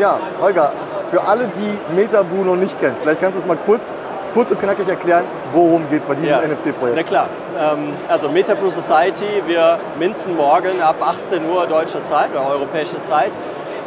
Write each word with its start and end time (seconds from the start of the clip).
Ja, 0.00 0.18
Holger, 0.40 0.72
für 1.08 1.20
alle, 1.20 1.46
die 1.48 1.94
MetaBoo 1.94 2.42
noch 2.42 2.56
nicht 2.56 2.78
kennen, 2.80 2.96
vielleicht 3.02 3.20
kannst 3.20 3.36
du 3.36 3.40
es 3.42 3.46
mal 3.46 3.58
kurz, 3.66 3.98
kurz 4.32 4.50
und 4.50 4.58
knackig 4.58 4.88
erklären, 4.88 5.26
worum 5.52 5.86
geht 5.90 6.00
es 6.00 6.06
bei 6.06 6.14
diesem 6.14 6.40
Ja. 6.40 6.48
NFT-Projekt? 6.48 6.96
Na 6.96 7.02
klar. 7.02 7.28
Ähm, 7.58 7.92
also 8.08 8.30
MetaBrew 8.30 8.70
Society, 8.70 9.42
wir 9.46 9.78
minten 9.98 10.36
morgen 10.36 10.80
ab 10.80 10.96
18 11.02 11.46
Uhr 11.46 11.66
deutscher 11.66 12.02
Zeit 12.04 12.30
oder 12.30 12.48
europäischer 12.48 13.04
Zeit. 13.04 13.30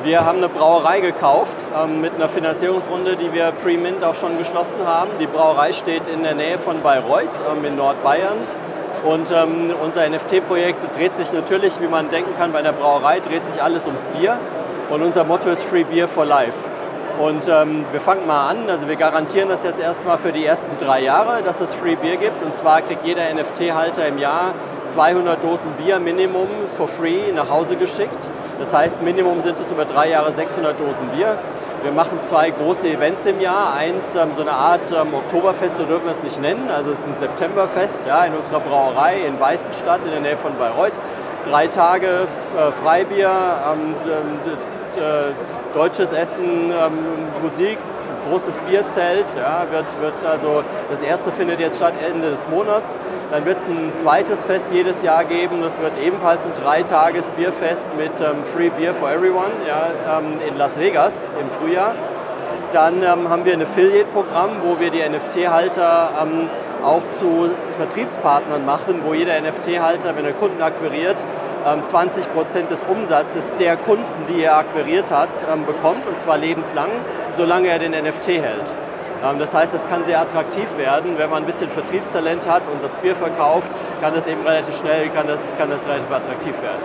Wir 0.04 0.24
haben 0.24 0.38
eine 0.38 0.50
Brauerei 0.50 1.00
gekauft 1.00 1.58
ähm, 1.76 2.02
mit 2.02 2.14
einer 2.14 2.30
Finanzierungsrunde, 2.30 3.16
die 3.16 3.34
wir 3.34 3.52
pre-mint 3.52 4.04
auch 4.04 4.14
schon 4.14 4.38
geschlossen 4.38 4.86
haben. 4.86 5.10
Die 5.20 5.26
Brauerei 5.26 5.74
steht 5.74 6.06
in 6.06 6.22
der 6.22 6.36
Nähe 6.36 6.60
von 6.60 6.84
Bayreuth 6.84 7.30
ähm, 7.52 7.66
in 7.66 7.76
Nordbayern. 7.76 8.38
Und 9.04 9.32
ähm, 9.32 9.74
unser 9.84 10.08
NFT-Projekt 10.08 10.96
dreht 10.96 11.16
sich 11.16 11.34
natürlich, 11.34 11.74
wie 11.82 11.88
man 11.88 12.10
denken 12.10 12.36
kann, 12.38 12.52
bei 12.52 12.60
einer 12.60 12.72
Brauerei 12.72 13.20
dreht 13.20 13.44
sich 13.46 13.64
alles 13.64 13.88
ums 13.88 14.06
Bier. 14.08 14.38
Und 14.90 15.02
unser 15.02 15.24
Motto 15.24 15.50
ist 15.50 15.64
Free 15.64 15.84
Beer 15.84 16.08
for 16.08 16.26
Life. 16.26 16.58
Und 17.20 17.48
ähm, 17.48 17.86
wir 17.92 18.02
fangen 18.02 18.26
mal 18.26 18.50
an, 18.50 18.70
also 18.70 18.88
wir 18.88 18.96
garantieren 18.96 19.48
das 19.48 19.64
jetzt 19.64 19.80
erstmal 19.80 20.18
für 20.18 20.32
die 20.32 20.46
ersten 20.46 20.78
drei 20.78 21.02
Jahre, 21.02 21.44
dass 21.44 21.62
es 21.62 21.74
Free 21.74 21.96
Beer 21.96 22.18
gibt. 22.18 22.44
Und 22.44 22.56
zwar 22.56 22.82
kriegt 22.82 23.06
jeder 23.06 23.22
NFT-Halter 23.34 24.08
im 24.08 24.18
Jahr 24.18 24.54
200 24.88 25.44
Dosen 25.44 25.72
Bier 25.74 26.00
Minimum 26.00 26.48
for 26.76 26.88
free 26.88 27.32
nach 27.34 27.50
Hause 27.50 27.76
geschickt. 27.76 28.30
Das 28.60 28.74
heißt, 28.74 29.02
Minimum 29.02 29.42
sind 29.42 29.60
es 29.60 29.72
über 29.72 29.86
drei 29.86 30.10
Jahre 30.10 30.32
600 30.34 30.80
Dosen 30.80 31.08
Bier. 31.16 31.38
Wir 31.84 31.92
machen 31.92 32.20
zwei 32.24 32.50
große 32.50 32.88
Events 32.88 33.26
im 33.26 33.40
Jahr. 33.40 33.74
Eins, 33.74 34.16
ähm, 34.16 34.32
so 34.36 34.42
eine 34.42 34.54
Art 34.54 34.92
ähm, 34.92 35.14
Oktoberfest, 35.14 35.78
so 35.78 35.86
dürfen 35.86 36.06
wir 36.06 36.14
es 36.14 36.24
nicht 36.24 36.42
nennen. 36.42 36.70
Also 36.76 36.92
es 36.92 37.00
ist 37.00 37.08
ein 37.08 37.16
Septemberfest 37.16 38.06
ja, 38.08 38.24
in 38.26 38.34
unserer 38.34 38.62
Brauerei 38.62 39.22
in 39.28 39.40
Weißenstadt 39.40 40.04
in 40.06 40.12
der 40.12 40.22
Nähe 40.22 40.38
von 40.38 40.58
Bayreuth. 40.58 41.00
Drei 41.44 41.68
Tage 41.68 42.28
äh, 42.58 42.72
Freibier, 42.72 43.30
ähm, 43.72 43.96
äh, 44.98 45.34
deutsches 45.74 46.12
Essen, 46.12 46.72
ähm, 46.72 46.94
Musik, 47.42 47.78
großes 48.30 48.60
Bierzelt. 48.70 49.26
Ja, 49.36 49.66
wird, 49.72 49.86
wird 50.02 50.26
also, 50.26 50.64
das 50.90 51.02
erste 51.02 51.32
findet 51.32 51.60
jetzt 51.60 51.78
statt 51.78 51.94
Ende 52.06 52.30
des 52.30 52.48
Monats. 52.48 52.98
Dann 53.32 53.46
wird 53.46 53.58
es 53.60 53.68
ein 53.68 53.92
zweites 53.96 54.44
Fest 54.44 54.68
jedes 54.72 55.04
Jahr 55.04 55.26
geben. 55.26 55.62
Das 55.62 55.82
wird 55.82 55.94
ebenfalls 56.04 56.46
ein 56.46 56.54
dreitages 56.54 57.30
Bierfest 57.32 57.92
mit 57.96 58.20
ähm, 58.22 58.44
Free 58.44 58.70
Beer 58.70 58.94
for 58.94 59.12
Everyone 59.12 59.52
ja, 59.68 60.18
ähm, 60.18 60.40
in 60.48 60.58
Las 60.58 60.80
Vegas 60.80 61.28
im 61.40 61.50
Frühjahr. 61.50 61.96
Dann 62.72 63.04
ähm, 63.04 63.30
haben 63.30 63.46
wir 63.46 63.54
ein 63.54 63.62
Affiliate-Programm, 63.62 64.62
wo 64.64 64.80
wir 64.80 64.90
die 64.90 65.08
NFT-Halter 65.08 66.12
ähm, 66.24 66.50
auch 66.84 67.04
zu 67.14 67.52
Vertriebspartnern 67.78 68.66
machen, 68.66 69.02
wo 69.06 69.14
jeder 69.14 69.40
NFT-Halter, 69.40 70.16
wenn 70.16 70.26
er 70.26 70.34
Kunden 70.34 70.62
akquiriert, 70.62 71.24
ähm, 71.66 71.84
20% 71.84 72.68
des 72.68 72.84
Umsatzes 72.84 73.54
der 73.56 73.78
Kunden, 73.78 74.26
die 74.28 74.44
er 74.44 74.58
akquiriert 74.58 75.12
hat, 75.12 75.30
ähm, 75.52 75.66
bekommt 75.66 76.06
und 76.06 76.20
zwar 76.20 76.38
lebenslang, 76.38 76.90
solange 77.32 77.70
er 77.70 77.80
den 77.80 77.92
NFT 77.92 78.28
hält. 78.28 78.74
Ähm, 79.24 79.40
Das 79.40 79.54
heißt, 79.54 79.74
es 79.74 79.88
kann 79.88 80.06
sehr 80.06 80.20
attraktiv 80.20 80.68
werden, 80.78 81.18
wenn 81.18 81.30
man 81.30 81.44
ein 81.44 81.46
bisschen 81.46 81.70
Vertriebstalent 81.70 82.48
hat 82.48 82.68
und 82.68 82.84
das 82.84 82.98
Bier 82.98 83.16
verkauft, 83.16 83.72
kann 84.02 84.14
das 84.14 84.28
eben 84.28 84.46
relativ 84.46 84.78
schnell, 84.78 85.10
kann 85.10 85.28
das, 85.28 85.54
kann 85.58 85.70
das 85.70 85.88
relativ 85.88 86.12
attraktiv 86.12 86.62
werden. 86.62 86.82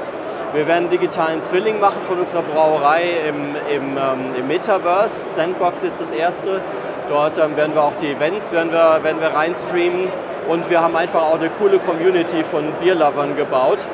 Wir 0.54 0.66
werden 0.66 0.84
einen 0.84 0.88
digitalen 0.88 1.42
Zwilling 1.42 1.78
machen 1.78 2.00
von 2.02 2.18
unserer 2.18 2.40
Brauerei 2.40 3.02
im, 3.28 3.54
im, 3.70 3.98
im 4.34 4.46
Metaverse. 4.46 5.34
Sandbox 5.34 5.82
ist 5.82 6.00
das 6.00 6.10
erste. 6.10 6.62
Dort 7.10 7.36
werden 7.36 7.74
wir 7.74 7.82
auch 7.82 7.96
die 7.96 8.12
Events 8.12 8.50
werden 8.52 8.72
wir, 8.72 9.00
werden 9.02 9.20
wir 9.20 9.28
reinstreamen. 9.28 10.08
Und 10.48 10.70
wir 10.70 10.80
haben 10.80 10.96
einfach 10.96 11.20
auch 11.20 11.34
eine 11.34 11.50
coole 11.50 11.78
Community 11.78 12.42
von 12.42 12.72
Bierlovern 12.80 13.36
gebaut, 13.36 13.86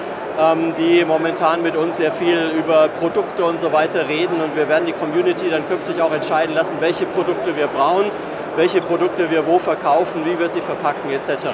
die 0.78 1.04
momentan 1.04 1.62
mit 1.62 1.76
uns 1.76 1.96
sehr 1.98 2.10
viel 2.10 2.50
über 2.58 2.88
Produkte 2.88 3.44
und 3.44 3.60
so 3.60 3.72
weiter 3.72 4.08
reden. 4.08 4.40
Und 4.42 4.56
wir 4.56 4.68
werden 4.68 4.86
die 4.86 4.92
Community 4.92 5.48
dann 5.48 5.66
künftig 5.68 6.02
auch 6.02 6.12
entscheiden 6.12 6.54
lassen, 6.54 6.76
welche 6.80 7.06
Produkte 7.06 7.56
wir 7.56 7.68
brauen, 7.68 8.10
welche 8.56 8.80
Produkte 8.80 9.30
wir 9.30 9.46
wo 9.46 9.58
verkaufen, 9.58 10.24
wie 10.24 10.38
wir 10.38 10.48
sie 10.48 10.60
verpacken 10.60 11.10
etc. 11.10 11.46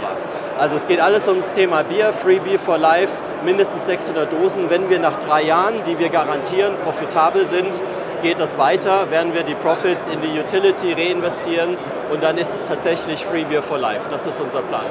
Also 0.58 0.76
es 0.76 0.86
geht 0.86 1.00
alles 1.00 1.28
ums 1.28 1.52
Thema 1.52 1.82
Bier, 1.82 2.12
Free 2.12 2.38
Beer 2.38 2.58
for 2.58 2.78
Life, 2.78 3.12
mindestens 3.44 3.86
600 3.86 4.32
Dosen. 4.32 4.70
Wenn 4.70 4.88
wir 4.90 4.98
nach 4.98 5.18
drei 5.18 5.42
Jahren, 5.42 5.84
die 5.86 5.98
wir 5.98 6.08
garantieren, 6.08 6.74
profitabel 6.84 7.46
sind, 7.46 7.82
geht 8.22 8.38
das 8.38 8.58
weiter, 8.58 9.10
werden 9.10 9.34
wir 9.34 9.42
die 9.42 9.54
Profits 9.54 10.06
in 10.06 10.20
die 10.20 10.38
Utility 10.38 10.92
reinvestieren 10.92 11.78
und 12.10 12.22
dann 12.22 12.36
ist 12.36 12.52
es 12.52 12.68
tatsächlich 12.68 13.24
Free 13.24 13.44
Beer 13.44 13.62
for 13.62 13.78
Life. 13.78 14.08
Das 14.10 14.26
ist 14.26 14.40
unser 14.40 14.62
Plan. 14.62 14.84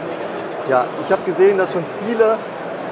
Ja, 0.67 0.85
ich 1.05 1.11
habe 1.11 1.23
gesehen, 1.23 1.57
dass 1.57 1.73
schon 1.73 1.83
viele, 1.85 2.37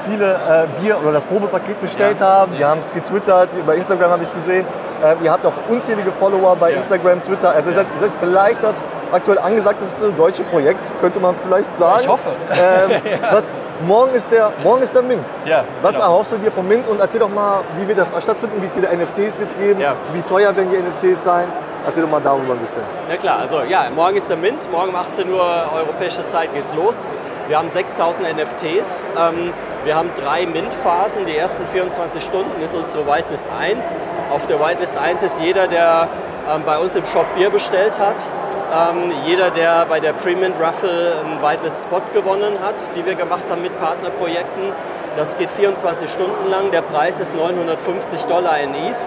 viele 0.09 0.34
äh, 0.34 0.81
Bier 0.81 0.97
oder 1.01 1.12
das 1.13 1.25
Probepaket 1.25 1.79
bestellt 1.81 2.19
Ja. 2.19 2.25
haben. 2.25 2.53
Die 2.57 2.63
haben 2.66 2.79
es 2.79 2.91
getwittert, 2.91 3.50
über 3.57 3.75
Instagram 3.75 4.12
habe 4.12 4.23
ich 4.23 4.29
es 4.29 4.34
gesehen. 4.34 4.66
Äh, 5.03 5.16
ihr 5.23 5.31
habt 5.31 5.45
auch 5.45 5.53
unzählige 5.69 6.12
Follower 6.12 6.56
bei 6.56 6.72
Ja. 6.72 6.78
Instagram, 6.78 7.23
Twitter. 7.23 7.50
Also 7.51 7.69
ihr, 7.72 7.75
seid, 7.75 7.88
ihr 7.94 8.00
seid 8.00 8.12
vielleicht 8.19 8.63
das 8.63 8.88
aktuell 9.12 9.40
angesagteste 9.40 10.12
deutsche 10.13 10.44
Projekt, 10.44 10.91
könnte 11.00 11.19
man 11.19 11.35
vielleicht 11.35 11.73
sagen. 11.73 12.00
Ich 12.01 12.07
hoffe. 12.07 12.29
Ähm, 12.51 13.01
was, 13.31 13.56
morgen, 13.81 14.12
ist 14.13 14.31
der, 14.31 14.51
morgen 14.63 14.81
ist 14.81 14.94
der 14.95 15.03
Mint. 15.03 15.25
Ja, 15.45 15.63
was 15.81 15.95
genau. 15.95 16.07
erhoffst 16.12 16.31
du 16.31 16.38
dir 16.38 16.51
vom 16.51 16.68
Mint 16.68 16.88
und 16.88 17.00
erzähl 17.00 17.19
doch 17.19 17.29
mal, 17.29 17.62
wie 17.78 17.88
wird 17.88 18.00
das 18.00 18.07
stattfinden, 18.24 18.62
wie 18.62 18.68
viele 18.69 18.88
NFTs 18.95 19.38
wird 19.39 19.50
es 19.51 19.56
geben, 19.57 19.79
Ja. 19.79 19.94
wie 20.13 20.22
teuer 20.24 20.56
werden 20.56 20.69
die 20.69 20.78
NFTs 20.78 21.24
sein. 21.24 21.47
Erzähl 21.85 22.03
doch 22.03 22.09
mal 22.09 22.19
darüber 22.19 22.51
ein 22.53 22.59
bisschen. 22.59 22.81
Na 23.07 23.16
klar, 23.16 23.39
also 23.39 23.62
ja, 23.69 23.85
morgen 23.95 24.18
ist 24.18 24.29
der 24.29 24.35
Mint, 24.35 24.69
morgen 24.69 24.89
um 24.89 24.95
18 24.97 25.31
Uhr 25.31 25.41
europäische 25.74 26.25
Zeit 26.28 26.53
geht's 26.53 26.75
los. 26.75 27.07
Wir 27.47 27.58
haben 27.58 27.69
6000 27.69 28.28
NFTs. 28.35 29.06
Ähm, 29.18 29.53
wir 29.85 29.96
haben 29.96 30.09
drei 30.16 30.46
Mint-Phasen. 30.46 31.25
Die 31.25 31.38
ersten 31.38 31.66
24 31.66 32.22
Stunden 32.22 32.62
ist 32.62 32.75
unsere 32.75 33.08
Whitelist 33.08 33.47
1. 33.58 33.97
Auf 34.31 34.46
der 34.47 34.59
Whitelist 34.59 34.97
1 34.97 35.24
ist 35.24 35.40
jeder, 35.40 35.68
der 35.68 36.09
ähm, 36.53 36.63
bei 36.66 36.78
uns 36.78 36.96
im 36.96 37.06
Shop 37.06 37.25
Bier 37.36 37.50
bestellt 37.50 38.00
hat. 38.00 38.28
Ähm, 38.74 39.13
jeder, 39.25 39.50
der 39.50 39.86
bei 39.86 40.02
der 40.02 40.12
Pre-Mint 40.12 40.59
Raffle 40.59 41.22
einen 41.24 41.41
Whitelist-Spot 41.41 42.02
gewonnen 42.12 42.59
hat, 42.62 42.94
die 42.97 43.06
wir 43.06 43.16
gemacht 43.16 43.50
haben 43.50 43.62
mit 43.62 43.80
Partnerprojekten. 43.80 44.74
Das 45.16 45.38
geht 45.38 45.50
24 45.50 46.09
Stunden 46.09 46.50
lang. 46.50 46.72
Der 46.72 46.81
Preis 46.81 47.18
ist 47.18 47.34
950 47.34 48.25
Dollar 48.25 48.59
in 48.59 48.75
ETH. 48.75 48.97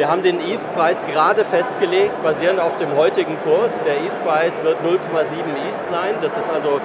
Wir 0.00 0.08
haben 0.08 0.22
den 0.22 0.40
ETH-Preis 0.40 1.04
gerade 1.04 1.44
festgelegt, 1.44 2.22
basierend 2.22 2.58
auf 2.58 2.78
dem 2.78 2.96
heutigen 2.96 3.36
Kurs. 3.44 3.82
Der 3.82 3.98
ETH-Preis 3.98 4.64
wird 4.64 4.78
0,7 4.80 4.88
ETH 4.88 5.92
sein. 5.92 6.14
Das 6.22 6.38
ist 6.38 6.48
also 6.48 6.80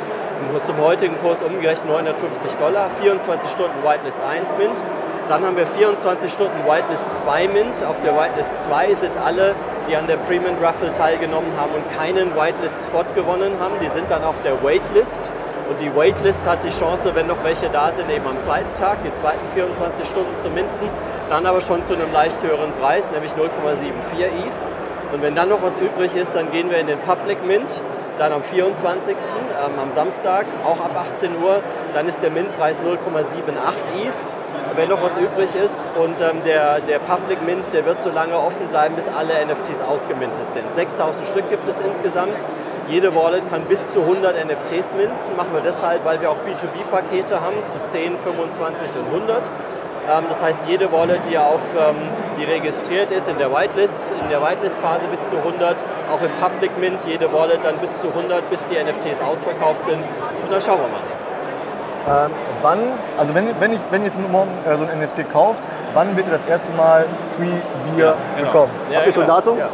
zum 0.64 0.78
heutigen 0.80 1.18
Kurs 1.20 1.42
umgerechnet 1.42 1.88
950 1.88 2.58
Dollar. 2.58 2.90
24 2.90 3.50
Stunden 3.50 3.82
Whitelist 3.84 4.20
1 4.20 4.58
Mint. 4.58 4.84
Dann 5.30 5.46
haben 5.46 5.56
wir 5.56 5.66
24 5.66 6.30
Stunden 6.30 6.66
Whitelist 6.66 7.10
2 7.22 7.48
Mint. 7.48 7.82
Auf 7.86 8.02
der 8.02 8.18
Whitelist 8.18 8.60
2 8.60 8.94
sind 8.96 9.16
alle, 9.16 9.56
die 9.88 9.96
an 9.96 10.08
der 10.08 10.18
Pre-Mint 10.18 10.62
Raffle 10.62 10.92
teilgenommen 10.92 11.54
haben 11.56 11.72
und 11.72 11.98
keinen 11.98 12.36
Whitelist-Spot 12.36 13.06
gewonnen 13.16 13.54
haben. 13.62 13.76
Die 13.82 13.88
sind 13.88 14.12
dann 14.12 14.26
auf 14.26 14.42
der 14.42 14.62
Waitlist. 14.62 15.32
Und 15.70 15.80
die 15.80 15.96
Waitlist 15.96 16.46
hat 16.46 16.64
die 16.64 16.70
Chance, 16.70 17.16
wenn 17.16 17.28
noch 17.28 17.44
welche 17.44 17.70
da 17.70 17.92
sind, 17.92 18.10
eben 18.12 18.28
am 18.28 18.40
zweiten 18.40 18.72
Tag, 18.76 18.98
die 19.04 19.14
zweiten 19.14 19.48
24 19.56 20.06
Stunden 20.06 20.38
zu 20.38 20.50
minten. 20.50 20.90
Dann 21.30 21.46
aber 21.46 21.62
schon 21.62 21.84
zu 21.84 21.94
einem 21.94 22.12
leicht 22.12 22.42
höheren 22.44 22.72
Preis, 22.80 23.10
nämlich 23.12 23.32
0,74 23.32 24.26
ETH. 24.26 25.14
Und 25.14 25.22
wenn 25.22 25.36
dann 25.36 25.50
noch 25.50 25.64
was 25.64 25.78
übrig 25.78 26.16
ist, 26.16 26.36
dann 26.36 26.52
gehen 26.52 26.70
wir 26.70 26.78
in 26.78 26.88
den 26.88 27.00
Public 27.00 27.46
Mint, 27.46 27.82
dann 28.20 28.32
am 28.32 28.44
24. 28.44 29.16
Ähm, 29.16 29.80
am 29.80 29.94
Samstag, 29.94 30.46
auch 30.66 30.80
ab 30.80 30.92
18 30.96 31.32
Uhr. 31.42 31.62
Dann 31.94 32.08
ist 32.08 32.22
der 32.22 32.32
Mintpreis 32.32 32.82
0,78 32.82 32.98
ETH. 34.06 34.14
Wenn 34.76 34.90
noch 34.90 35.02
was 35.02 35.16
übrig 35.18 35.56
ist 35.56 35.76
und 35.98 36.20
ähm, 36.20 36.42
der, 36.46 36.82
der 36.82 37.00
Public 37.00 37.42
Mint, 37.46 37.72
der 37.72 37.86
wird 37.86 38.02
so 38.02 38.10
lange 38.12 38.38
offen 38.38 38.68
bleiben, 38.68 38.96
bis 38.96 39.08
alle 39.08 39.34
NFTs 39.46 39.82
ausgemintet 39.82 40.52
sind. 40.52 40.66
6000 40.76 41.28
Stück 41.28 41.50
gibt 41.50 41.68
es 41.70 41.80
insgesamt. 41.80 42.44
Jede 42.90 43.16
Wallet 43.16 43.50
kann 43.50 43.62
bis 43.66 43.92
zu 43.92 44.02
100 44.02 44.36
NFTs 44.46 44.94
minten. 44.96 45.36
Machen 45.38 45.54
wir 45.54 45.62
deshalb, 45.62 46.04
weil 46.04 46.20
wir 46.20 46.30
auch 46.30 46.38
B2B-Pakete 46.46 47.40
haben 47.40 47.58
zu 47.68 47.82
10, 47.84 48.18
25 48.18 48.88
und 49.00 49.14
100. 49.14 49.44
Ähm, 50.10 50.26
das 50.30 50.42
heißt, 50.42 50.60
jede 50.68 50.92
Wallet, 50.92 51.22
die 51.30 51.38
auf 51.38 51.62
ähm, 51.78 51.96
die 52.38 52.44
registriert 52.44 53.12
ist 53.12 53.28
in 53.28 53.38
der 53.38 53.52
Whitelist, 53.52 54.12
in 54.22 54.30
der 54.30 54.42
Whitelist-Phase 54.42 55.08
bis 55.10 55.20
zu 55.30 55.38
100, 55.38 55.78
auch 56.12 56.22
im 56.22 56.32
Public 56.42 56.78
Mint 56.78 57.00
jede 57.06 57.32
Wallet 57.32 57.64
dann 57.64 57.78
bis 57.78 57.98
zu 58.00 58.10
100, 58.10 58.50
bis 58.50 58.66
die 58.68 58.76
NFTs 58.76 59.22
ausverkauft 59.22 59.86
sind. 59.86 60.04
Und 60.44 60.52
dann 60.52 60.62
schauen 60.62 60.80
wir 60.82 60.90
mal. 60.90 62.26
Ähm, 62.28 62.32
wann, 62.62 62.94
also 63.18 63.34
wenn, 63.34 63.60
wenn, 63.60 63.74
ich, 63.74 63.80
wenn 63.90 64.04
jetzt 64.04 64.20
morgen 64.20 64.52
äh, 64.66 64.78
so 64.78 64.86
ein 64.86 65.00
NFT 65.00 65.28
kauft, 65.32 65.68
wann 65.94 66.16
wird 66.16 66.28
ihr 66.28 66.34
das 66.34 66.46
erste 66.46 66.72
Mal 66.74 67.08
Free 67.36 67.46
Bier 67.46 68.16
genau. 68.36 68.46
bekommen? 68.46 68.72
Ja, 68.92 68.98
Habt 68.98 69.08
ihr 69.08 69.14
schon 69.14 69.24
ein 69.24 69.28
klar. 69.28 69.42
Datum? 69.42 69.58
Ja. 69.58 69.70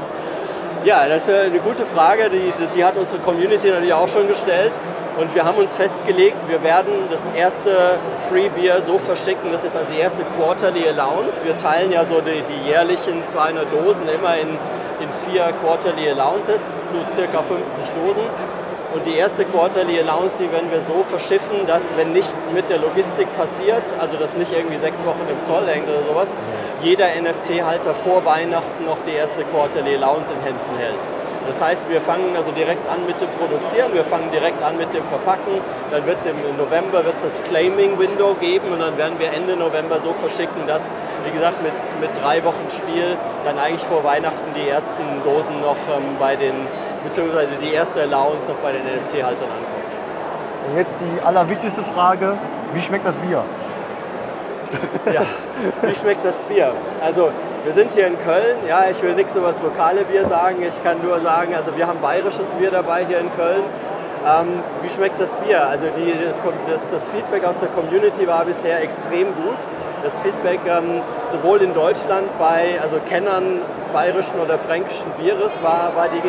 Ja, 0.84 1.08
das 1.08 1.28
ist 1.28 1.36
eine 1.36 1.60
gute 1.60 1.86
Frage, 1.86 2.28
die, 2.32 2.52
die 2.74 2.84
hat 2.84 2.98
unsere 2.98 3.22
Community 3.22 3.70
natürlich 3.70 3.94
auch 3.94 4.08
schon 4.08 4.28
gestellt. 4.28 4.72
Und 5.18 5.36
wir 5.36 5.44
haben 5.44 5.58
uns 5.58 5.76
festgelegt, 5.76 6.38
wir 6.48 6.64
werden 6.64 6.94
das 7.10 7.30
erste 7.32 8.00
Free 8.30 8.48
Beer 8.50 8.82
so 8.82 8.98
verschicken, 8.98 9.52
das 9.52 9.66
ist 9.66 9.76
also 9.76 9.94
die 9.94 10.00
erste 10.00 10.24
Quarterly 10.24 10.88
Allowance. 10.88 11.44
Wir 11.44 11.58
teilen 11.58 11.92
ja 11.92 12.06
so 12.06 12.22
die, 12.22 12.42
die 12.44 12.70
jährlichen 12.70 13.28
200 13.28 13.72
Dosen 13.72 14.08
immer 14.08 14.38
in, 14.38 14.50
in 15.02 15.10
vier 15.30 15.52
Quarterly 15.62 16.12
Allowances, 16.12 16.72
zu 16.90 17.14
circa 17.14 17.44
50 17.44 17.94
Dosen. 17.94 18.24
Und 18.94 19.06
die 19.06 19.16
erste 19.16 19.46
Quarterly 19.46 20.00
Allowance, 20.00 20.44
die 20.44 20.52
werden 20.52 20.72
wir 20.72 20.82
so 20.82 21.04
verschiffen, 21.04 21.66
dass 21.68 21.96
wenn 21.96 22.14
nichts 22.14 22.52
mit 22.52 22.70
der 22.70 22.78
Logistik 22.78 23.28
passiert, 23.38 23.94
also 24.00 24.18
dass 24.18 24.36
nicht 24.36 24.52
irgendwie 24.54 24.78
sechs 24.78 25.06
Wochen 25.06 25.26
im 25.30 25.42
Zoll 25.42 25.66
hängt 25.68 25.88
oder 25.88 26.04
sowas, 26.04 26.30
jeder 26.82 27.08
NFT-Halter 27.22 27.94
vor 27.94 28.26
Weihnachten 28.26 28.86
noch 28.86 28.98
die 29.06 29.12
erste 29.12 29.44
Quarterly 29.44 29.96
Allowance 29.96 30.34
in 30.34 30.42
Händen 30.42 30.78
hält. 30.78 31.08
Das 31.48 31.62
heißt, 31.62 31.90
wir 31.90 32.02
fangen 32.02 32.36
also 32.36 32.52
direkt 32.52 32.88
an 32.90 33.06
mit 33.08 33.20
dem 33.20 33.30
Produzieren, 33.30 33.94
wir 33.94 34.04
fangen 34.04 34.30
direkt 34.32 34.62
an 34.64 34.78
mit 34.78 34.94
dem 34.94 35.04
Verpacken, 35.04 35.60
dann 35.90 36.06
wird 36.06 36.20
es 36.20 36.26
im 36.26 36.36
November 36.58 37.04
wird's 37.04 37.24
das 37.24 37.42
Claiming 37.44 37.98
Window 37.98 38.36
geben 38.36 38.72
und 38.72 38.80
dann 38.80 38.98
werden 38.98 39.20
wir 39.20 39.34
Ende 39.34 39.56
November 39.56 40.00
so 40.00 40.14
verschicken, 40.14 40.68
dass, 40.68 40.92
wie 41.26 41.32
gesagt, 41.32 41.62
mit, 41.64 41.74
mit 42.00 42.22
drei 42.22 42.44
Wochen 42.44 42.70
Spiel 42.70 43.18
dann 43.44 43.58
eigentlich 43.58 43.84
vor 43.84 44.04
Weihnachten 44.04 44.54
die 44.56 44.70
ersten 44.70 45.04
Dosen 45.24 45.62
noch 45.62 45.78
ähm, 45.90 46.18
bei 46.20 46.36
den, 46.36 46.54
beziehungsweise 47.04 47.58
die 47.60 47.74
erste 47.74 48.02
Allowance 48.02 48.48
noch 48.48 48.58
bei 48.58 48.72
den 48.72 48.84
NFT-Haltern 48.84 49.50
ankommt. 49.50 49.82
Und 50.70 50.78
jetzt 50.78 50.98
die 51.02 51.22
allerwichtigste 51.24 51.84
Frage, 51.84 52.38
wie 52.74 52.82
schmeckt 52.82 53.06
das 53.06 53.18
Bier? 53.18 53.44
Ja, 55.12 55.24
wie 55.82 55.96
schmeckt 55.96 56.24
das 56.24 56.44
Bier? 56.44 56.74
Also 57.02 57.32
wir 57.64 57.74
sind 57.74 57.92
hier 57.92 58.08
in 58.08 58.18
Köln, 58.18 58.58
ja, 58.68 58.86
ich 58.90 59.02
will 59.04 59.14
nichts 59.14 59.36
über 59.36 59.48
das 59.48 59.62
lokale 59.62 60.04
Bier 60.04 60.28
sagen, 60.28 60.58
ich 60.68 60.84
kann 60.84 61.02
nur 61.02 61.20
sagen, 61.22 61.54
also 61.56 61.76
wir 61.78 61.88
haben 61.88 62.00
bayerisches 62.02 62.48
Bier 62.56 62.72
dabei 62.72 63.06
hier 63.06 63.20
in 63.20 63.32
Köln. 63.34 63.64
Ähm, 64.26 64.64
wie 64.82 64.90
schmeckt 64.90 65.20
das 65.20 65.36
Bier? 65.36 65.68
Also 65.68 65.88
die, 65.98 66.14
das, 66.24 66.40
das, 66.70 66.90
das, 66.92 67.08
Feedback 67.10 67.44
aus 67.44 67.60
der 67.60 67.70
Community 67.70 68.28
war 68.28 68.46
bisher 68.46 68.82
extrem 68.82 69.28
gut. 69.34 69.58
Das 70.04 70.20
Feedback 70.20 70.60
ähm, 70.68 71.02
sowohl 71.32 71.62
in 71.62 71.74
Deutschland 71.74 72.28
bei 72.38 72.80
also 72.80 73.00
Kennern 73.10 73.62
bayerischen 73.92 74.40
oder 74.40 74.60
fränkischen 74.60 75.12
Bieres 75.20 75.52
war, 75.64 75.92
war, 75.96 76.08
die, 76.10 76.22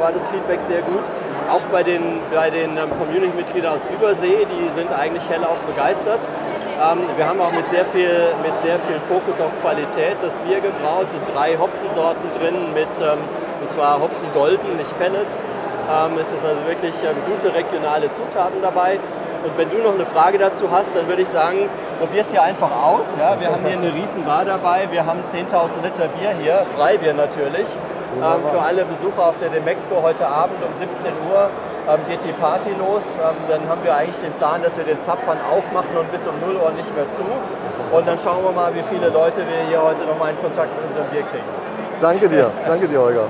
war 0.00 0.12
das 0.12 0.28
Feedback 0.28 0.62
sehr 0.62 0.82
gut. 0.82 1.02
Auch 1.50 1.62
bei 1.72 1.82
den, 1.82 2.20
bei 2.32 2.50
den 2.50 2.76
ähm, 2.76 2.90
Community-Mitgliedern 2.98 3.74
aus 3.74 3.86
Übersee, 3.86 4.46
die 4.46 4.70
sind 4.70 4.92
eigentlich 4.92 5.28
hellauf 5.28 5.60
begeistert. 5.62 6.28
Ähm, 6.74 7.06
wir 7.16 7.28
haben 7.28 7.40
auch 7.40 7.52
mit 7.52 7.68
sehr, 7.68 7.84
viel, 7.84 8.34
mit 8.42 8.58
sehr 8.58 8.78
viel 8.80 8.98
Fokus 9.00 9.40
auf 9.40 9.52
Qualität 9.60 10.16
das 10.20 10.38
Bier 10.40 10.60
gebraut. 10.60 11.06
Es 11.06 11.12
sind 11.12 11.32
drei 11.32 11.56
Hopfensorten 11.56 12.30
drin, 12.32 12.74
mit, 12.74 12.88
ähm, 13.00 13.18
und 13.60 13.70
zwar 13.70 14.00
Hopfen 14.00 14.32
Golden, 14.32 14.76
nicht 14.76 14.98
Pellets. 14.98 15.46
Ähm, 15.88 16.18
es 16.18 16.32
ist 16.32 16.44
also 16.44 16.58
wirklich 16.66 16.94
gute 17.26 17.54
regionale 17.54 18.10
Zutaten 18.10 18.60
dabei. 18.60 18.98
Und 19.44 19.56
wenn 19.56 19.70
du 19.70 19.78
noch 19.78 19.94
eine 19.94 20.06
Frage 20.06 20.38
dazu 20.38 20.70
hast, 20.70 20.96
dann 20.96 21.06
würde 21.06 21.22
ich 21.22 21.28
sagen, 21.28 21.68
probier 22.00 22.22
es 22.22 22.30
hier 22.30 22.42
einfach 22.42 22.70
aus. 22.70 23.14
Ja? 23.16 23.38
Wir 23.38 23.52
haben 23.52 23.64
hier 23.64 23.76
eine 23.76 23.94
riesen 23.94 24.24
Bar 24.24 24.44
dabei, 24.44 24.88
wir 24.90 25.04
haben 25.04 25.20
10.000 25.30 25.82
Liter 25.82 26.08
Bier 26.08 26.30
hier, 26.40 26.66
Freibier 26.74 27.12
natürlich. 27.12 27.68
Für 28.50 28.62
alle 28.62 28.84
Besucher 28.84 29.26
auf 29.26 29.38
der 29.38 29.48
Demexco 29.48 30.00
heute 30.00 30.26
Abend 30.28 30.64
um 30.64 30.72
17 30.72 31.12
Uhr 31.30 31.50
ähm, 31.88 32.00
geht 32.08 32.24
die 32.24 32.32
Party 32.32 32.70
los. 32.78 33.18
Ähm, 33.18 33.36
dann 33.48 33.68
haben 33.68 33.82
wir 33.84 33.94
eigentlich 33.94 34.18
den 34.18 34.32
Plan, 34.34 34.62
dass 34.62 34.76
wir 34.76 34.84
den 34.84 35.00
Zapfern 35.00 35.38
aufmachen 35.40 35.96
und 35.96 36.10
bis 36.10 36.26
um 36.26 36.34
0 36.40 36.56
Uhr 36.56 36.72
nicht 36.72 36.94
mehr 36.94 37.08
zu. 37.10 37.24
Und 37.92 38.06
dann 38.06 38.18
schauen 38.18 38.44
wir 38.44 38.52
mal, 38.52 38.74
wie 38.74 38.82
viele 38.82 39.08
Leute 39.08 39.38
wir 39.38 39.68
hier 39.68 39.82
heute 39.82 40.04
nochmal 40.04 40.30
in 40.30 40.40
Kontakt 40.40 40.70
mit 40.76 40.88
unserem 40.88 41.08
Bier 41.10 41.22
kriegen. 41.22 41.44
Danke 42.00 42.28
dir, 42.28 42.50
danke 42.66 42.88
dir, 42.88 43.00
Holger. 43.00 43.26